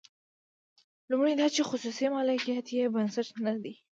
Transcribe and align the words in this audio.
لومړی 1.09 1.33
دا 1.37 1.47
چې 1.55 1.61
خصوصي 1.69 2.05
مالکیت 2.15 2.67
یې 2.77 2.85
بنسټ 2.93 3.27
نه 3.45 3.53
دی. 3.63 3.73